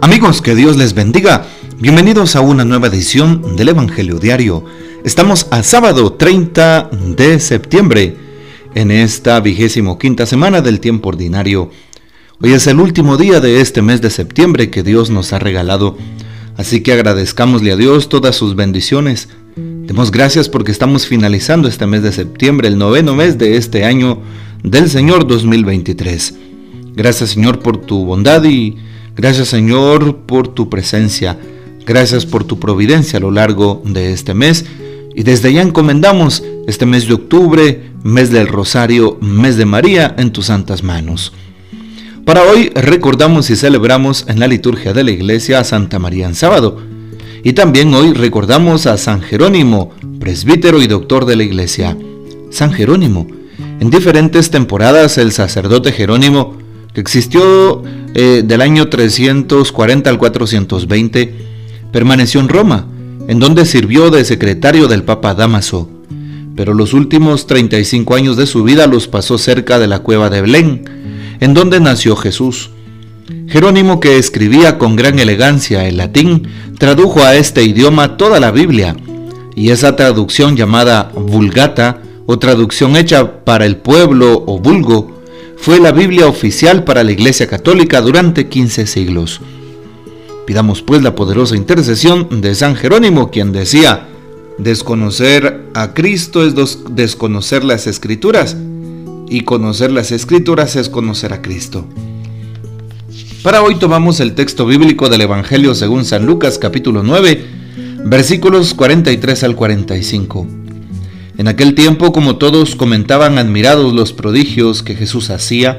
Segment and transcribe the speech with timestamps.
[0.00, 1.44] Amigos, que Dios les bendiga.
[1.80, 4.64] Bienvenidos a una nueva edición del Evangelio Diario.
[5.04, 8.16] Estamos a sábado 30 de septiembre,
[8.74, 11.70] en esta vigésimo quinta semana del tiempo ordinario.
[12.40, 15.98] Hoy es el último día de este mes de septiembre que Dios nos ha regalado,
[16.56, 19.28] así que agradezcámosle a Dios todas sus bendiciones.
[19.56, 24.20] Demos gracias porque estamos finalizando este mes de septiembre, el noveno mes de este año
[24.62, 26.34] del Señor 2023.
[26.94, 28.76] Gracias Señor por tu bondad y
[29.18, 31.36] gracias Señor por tu presencia.
[31.84, 34.64] Gracias por tu providencia a lo largo de este mes.
[35.14, 40.30] Y desde ya encomendamos este mes de octubre, mes del Rosario, mes de María, en
[40.30, 41.32] tus santas manos.
[42.24, 46.34] Para hoy recordamos y celebramos en la liturgia de la iglesia a Santa María en
[46.34, 46.78] sábado.
[47.42, 51.96] Y también hoy recordamos a San Jerónimo, presbítero y doctor de la iglesia.
[52.50, 53.26] San Jerónimo.
[53.80, 56.58] En diferentes temporadas el sacerdote Jerónimo
[56.94, 57.82] que existió
[58.14, 61.34] eh, del año 340 al 420,
[61.92, 62.86] permaneció en Roma,
[63.28, 65.88] en donde sirvió de secretario del Papa Damaso,
[66.56, 70.40] pero los últimos 35 años de su vida los pasó cerca de la cueva de
[70.40, 72.70] Belén, en donde nació Jesús.
[73.46, 78.96] Jerónimo, que escribía con gran elegancia el latín, tradujo a este idioma toda la Biblia,
[79.54, 85.17] y esa traducción llamada Vulgata, o traducción hecha para el pueblo o vulgo,
[85.60, 89.40] fue la Biblia oficial para la Iglesia Católica durante 15 siglos.
[90.46, 94.08] Pidamos pues la poderosa intercesión de San Jerónimo, quien decía,
[94.56, 96.54] desconocer a Cristo es
[96.90, 98.56] desconocer las escrituras,
[99.30, 101.86] y conocer las escrituras es conocer a Cristo.
[103.42, 107.44] Para hoy tomamos el texto bíblico del Evangelio según San Lucas capítulo 9,
[108.04, 110.57] versículos 43 al 45.
[111.38, 115.78] En aquel tiempo, como todos comentaban admirados los prodigios que Jesús hacía,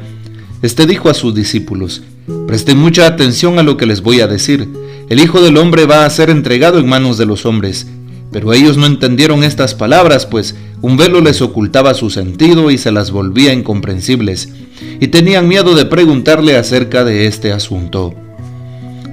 [0.62, 2.02] éste dijo a sus discípulos,
[2.48, 4.70] Presten mucha atención a lo que les voy a decir.
[5.10, 7.88] El Hijo del Hombre va a ser entregado en manos de los hombres.
[8.32, 12.94] Pero ellos no entendieron estas palabras, pues un velo les ocultaba su sentido y se
[12.94, 14.54] las volvía incomprensibles,
[15.02, 18.14] y tenían miedo de preguntarle acerca de este asunto.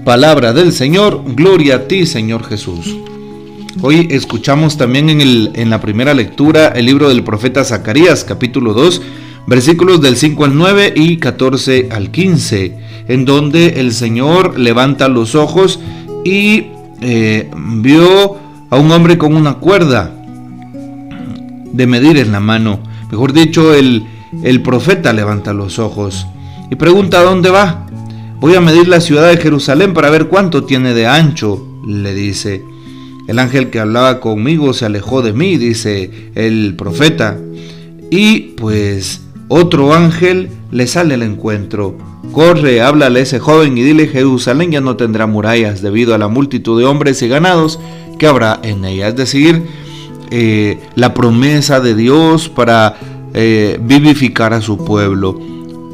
[0.05, 2.95] Palabra del Señor, gloria a ti, Señor Jesús.
[3.83, 8.73] Hoy escuchamos también en, el, en la primera lectura el libro del profeta Zacarías, capítulo
[8.73, 9.03] 2,
[9.47, 12.79] versículos del 5 al 9 y 14 al 15,
[13.09, 15.79] en donde el Señor levanta los ojos
[16.25, 16.69] y
[17.03, 18.39] eh, vio
[18.71, 20.11] a un hombre con una cuerda
[21.71, 22.81] de medir en la mano.
[23.11, 24.07] Mejor dicho, el,
[24.43, 26.27] el profeta levanta los ojos
[26.71, 27.87] y pregunta, ¿a dónde va?
[28.41, 32.76] Voy a medir la ciudad de Jerusalén para ver cuánto tiene de ancho, le dice.
[33.27, 37.39] El ángel que hablaba conmigo se alejó de mí, dice el profeta.
[38.11, 41.97] Y pues otro ángel le sale al encuentro.
[42.33, 46.29] Corre, háblale a ese joven y dile Jerusalén ya no tendrá murallas debido a la
[46.29, 47.79] multitud de hombres y ganados
[48.19, 49.09] que habrá en ella.
[49.09, 49.63] Es decir,
[50.31, 52.97] eh, la promesa de Dios para
[53.35, 55.39] eh, vivificar a su pueblo.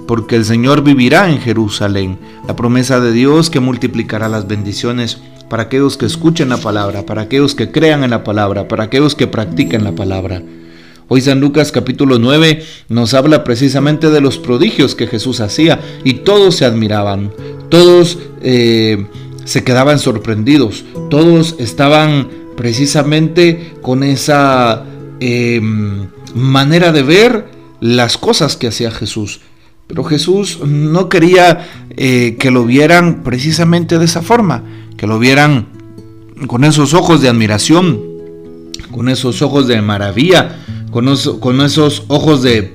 [0.07, 2.19] Porque el Señor vivirá en Jerusalén.
[2.47, 7.21] La promesa de Dios que multiplicará las bendiciones para aquellos que escuchen la palabra, para
[7.21, 10.43] aquellos que crean en la palabra, para aquellos que practiquen la palabra.
[11.09, 16.15] Hoy San Lucas capítulo 9 nos habla precisamente de los prodigios que Jesús hacía y
[16.15, 17.35] todos se admiraban,
[17.69, 19.07] todos eh,
[19.45, 24.85] se quedaban sorprendidos, todos estaban precisamente con esa
[25.21, 27.45] em, manera de ver
[27.79, 29.43] las cosas que hacía Jesús.
[29.87, 34.63] Pero Jesús no quería eh, que lo vieran precisamente de esa forma
[35.03, 35.67] que lo vieran
[36.47, 38.01] con esos ojos de admiración,
[38.93, 40.61] con esos ojos de maravilla,
[40.93, 42.71] con, esos ojos de,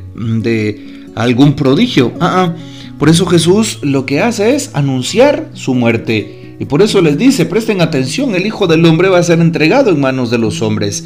[1.15, 2.11] algún prodigio.
[2.19, 2.55] Ah, ah.
[2.99, 6.57] Por eso Jesús lo que hace es anunciar su muerte.
[6.59, 9.91] Y por eso les dice, presten atención, el Hijo del Hombre va a ser entregado
[9.91, 11.05] en manos de los hombres.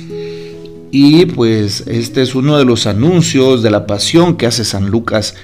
[0.89, 5.35] Y pues este es uno de los anuncios de la pasión que hace San Lucas.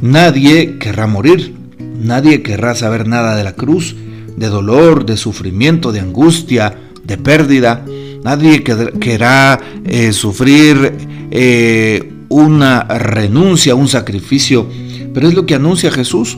[0.00, 3.94] Nadie querrá morir, nadie querrá saber nada de la cruz,
[4.36, 7.84] de dolor, de sufrimiento, de angustia, de pérdida.
[8.22, 10.92] Nadie querrá eh, sufrir
[11.30, 14.66] eh, una renuncia, un sacrificio,
[15.14, 16.36] pero es lo que anuncia Jesús.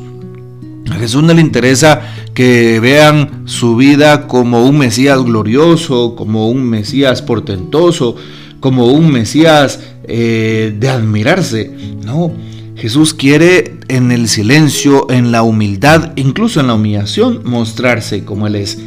[0.91, 2.01] A Jesús no le interesa
[2.35, 8.17] que vean su vida como un Mesías glorioso, como un Mesías portentoso,
[8.61, 11.71] como un Mesías eh, de admirarse.
[12.05, 12.33] No,
[12.79, 18.55] Jesús quiere en el silencio, en la humildad, incluso en la humillación, mostrarse como Él
[18.55, 18.79] es.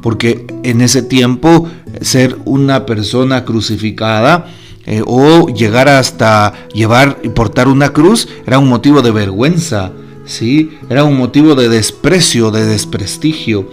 [0.00, 1.68] Porque en ese tiempo
[2.00, 4.46] ser una persona crucificada
[4.86, 9.90] eh, o llegar hasta llevar y portar una cruz era un motivo de vergüenza.
[10.24, 10.78] ¿sí?
[10.88, 13.68] Era un motivo de desprecio, de desprestigio.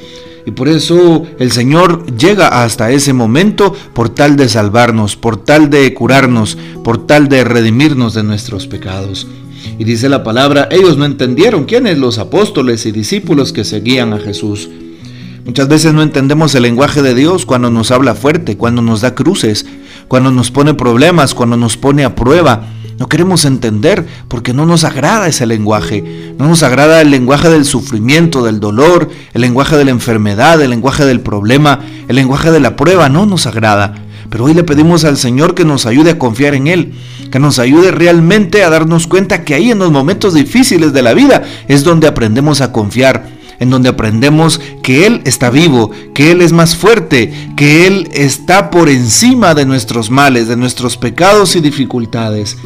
[0.48, 5.70] Y por eso el Señor llega hasta ese momento por tal de salvarnos, por tal
[5.70, 9.28] de curarnos, por tal de redimirnos de nuestros pecados.
[9.78, 14.20] Y dice la palabra, ellos no entendieron quiénes los apóstoles y discípulos que seguían a
[14.20, 14.70] Jesús.
[15.46, 19.16] Muchas veces no entendemos el lenguaje de Dios cuando nos habla fuerte, cuando nos da
[19.16, 19.66] cruces,
[20.08, 22.68] cuando nos pone problemas, cuando nos pone a prueba.
[23.00, 26.34] No queremos entender porque no nos agrada ese lenguaje.
[26.38, 30.70] No nos agrada el lenguaje del sufrimiento, del dolor, el lenguaje de la enfermedad, el
[30.70, 31.80] lenguaje del problema,
[32.10, 33.08] el lenguaje de la prueba.
[33.08, 33.96] No nos agrada.
[34.30, 36.94] Pero hoy le pedimos al Señor que nos ayude a confiar en Él,
[37.32, 41.14] que nos ayude realmente a darnos cuenta que ahí en los momentos difíciles de la
[41.14, 46.42] vida es donde aprendemos a confiar en donde aprendemos que Él está vivo, que Él
[46.42, 51.60] es más fuerte, que Él está por encima de nuestros males, de nuestros pecados y
[51.60, 52.58] dificultades.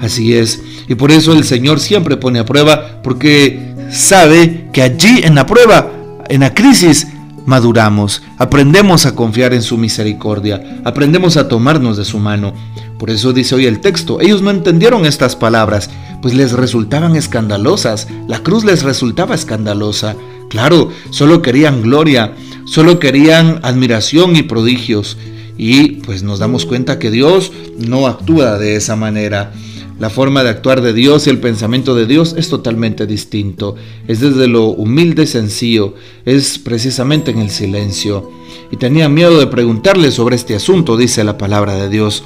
[0.00, 5.20] Así es, y por eso el Señor siempre pone a prueba, porque sabe que allí
[5.22, 5.92] en la prueba,
[6.28, 7.06] en la crisis,
[7.46, 12.52] maduramos, aprendemos a confiar en su misericordia, aprendemos a tomarnos de su mano.
[12.98, 15.90] Por eso dice hoy el texto, ellos no entendieron estas palabras,
[16.22, 20.16] pues les resultaban escandalosas, la cruz les resultaba escandalosa.
[20.50, 22.34] Claro, solo querían gloria,
[22.64, 25.16] solo querían admiración y prodigios.
[25.56, 29.52] Y pues nos damos cuenta que Dios no actúa de esa manera.
[30.00, 33.76] La forma de actuar de Dios y el pensamiento de Dios es totalmente distinto.
[34.08, 35.94] Es desde lo humilde y sencillo.
[36.24, 38.30] Es precisamente en el silencio.
[38.72, 42.24] Y tenía miedo de preguntarle sobre este asunto, dice la palabra de Dios.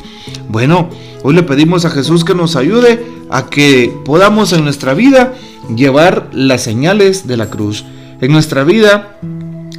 [0.48, 0.88] Bueno,
[1.22, 5.34] hoy le pedimos a Jesús que nos ayude a que podamos en nuestra vida
[5.76, 7.84] llevar las señales de la cruz
[8.20, 9.18] en nuestra vida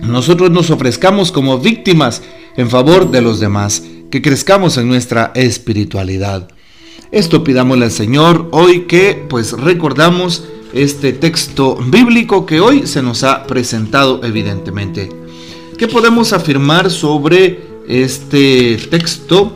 [0.08, 2.22] nosotros nos ofrezcamos como víctimas
[2.58, 6.48] en favor de los demás, que crezcamos en nuestra espiritualidad.
[7.16, 13.24] Esto pidámosle al Señor hoy que pues recordamos este texto bíblico que hoy se nos
[13.24, 15.08] ha presentado evidentemente.
[15.78, 19.54] ¿Qué podemos afirmar sobre este texto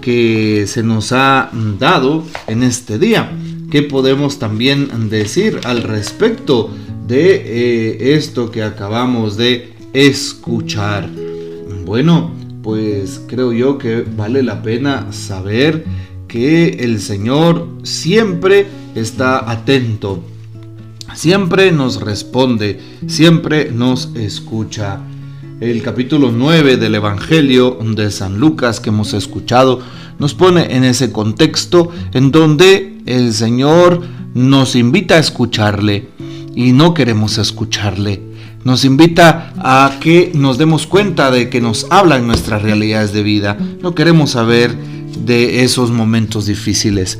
[0.00, 3.30] que se nos ha dado en este día?
[3.70, 6.70] ¿Qué podemos también decir al respecto
[7.06, 11.10] de eh, esto que acabamos de escuchar.
[11.84, 12.30] Bueno,
[12.62, 15.84] pues creo yo que vale la pena saber
[16.32, 20.24] que el Señor siempre está atento,
[21.14, 25.00] siempre nos responde, siempre nos escucha.
[25.60, 29.82] El capítulo 9 del Evangelio de San Lucas que hemos escuchado
[30.18, 34.00] nos pone en ese contexto en donde el Señor
[34.32, 36.08] nos invita a escucharle
[36.56, 38.22] y no queremos escucharle.
[38.64, 43.58] Nos invita a que nos demos cuenta de que nos hablan nuestras realidades de vida.
[43.82, 44.74] No queremos saber
[45.18, 47.18] de esos momentos difíciles.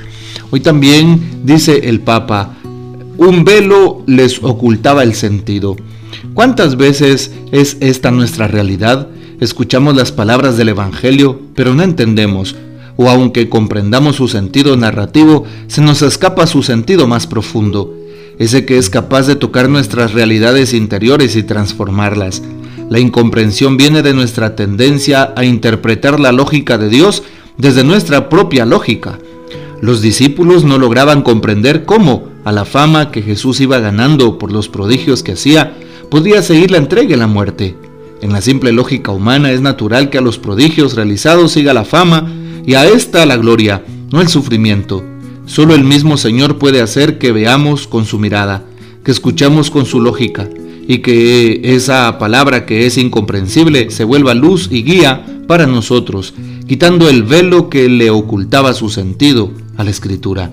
[0.50, 2.56] Hoy también dice el Papa,
[3.19, 5.77] un velo les ocultaba el sentido.
[6.35, 9.09] ¿Cuántas veces es esta nuestra realidad?
[9.41, 12.56] Escuchamos las palabras del Evangelio, pero no entendemos,
[12.97, 18.03] o aunque comprendamos su sentido narrativo, se nos escapa su sentido más profundo
[18.39, 22.43] ese que es capaz de tocar nuestras realidades interiores y transformarlas.
[22.91, 27.23] La incomprensión viene de nuestra tendencia a interpretar la lógica de Dios
[27.58, 29.19] desde nuestra propia lógica.
[29.81, 34.69] Los discípulos no lograban comprender cómo, a la fama que Jesús iba ganando por los
[34.69, 35.74] prodigios que hacía,
[36.10, 37.77] podía seguir la entrega y la muerte.
[38.20, 42.31] En la simple lógica humana es natural que a los prodigios realizados siga la fama
[42.65, 45.05] y a esta la gloria, no el sufrimiento.
[45.46, 48.62] Solo el mismo Señor puede hacer que veamos con su mirada,
[49.05, 50.48] que escuchamos con su lógica
[50.86, 56.32] y que esa palabra que es incomprensible se vuelva luz y guía para nosotros,
[56.67, 60.51] quitando el velo que le ocultaba su sentido a la escritura.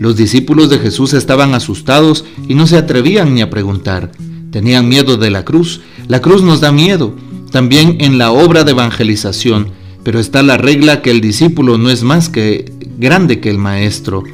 [0.00, 4.10] Los discípulos de Jesús estaban asustados y no se atrevían ni a preguntar.
[4.50, 5.82] Tenían miedo de la cruz.
[6.08, 7.14] La cruz nos da miedo.
[7.52, 9.68] También en la obra de evangelización.
[10.02, 14.24] Pero está la regla que el discípulo no es más que grande que el Maestro.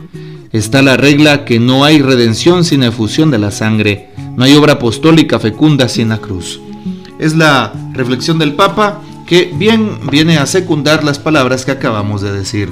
[0.51, 4.73] Está la regla que no hay redención sin efusión de la sangre, no hay obra
[4.73, 6.59] apostólica fecunda sin la cruz.
[7.19, 12.33] Es la reflexión del Papa que bien viene a secundar las palabras que acabamos de
[12.33, 12.69] decir.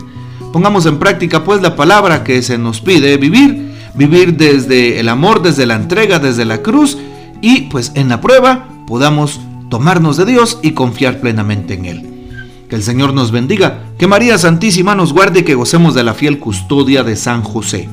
[0.53, 5.41] Pongamos en práctica pues la palabra que se nos pide vivir, vivir desde el amor,
[5.41, 6.99] desde la entrega, desde la cruz
[7.41, 12.35] y pues en la prueba podamos tomarnos de Dios y confiar plenamente en Él.
[12.69, 16.15] Que el Señor nos bendiga, que María Santísima nos guarde y que gocemos de la
[16.15, 17.89] fiel custodia de San José.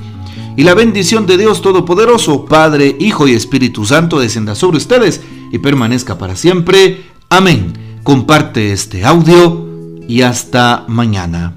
[0.58, 5.60] Y la bendición de Dios Todopoderoso, Padre, Hijo y Espíritu Santo descienda sobre ustedes y
[5.60, 7.04] permanezca para siempre.
[7.30, 7.85] Amén.
[8.06, 9.66] Comparte este audio
[10.08, 11.56] y hasta mañana.